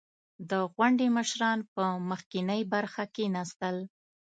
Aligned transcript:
•د 0.49 0.51
غونډې 0.73 1.07
مشران 1.17 1.59
په 1.73 1.83
مخکینۍ 2.09 2.61
برخه 2.73 3.03
کښېناستل. 3.15 3.75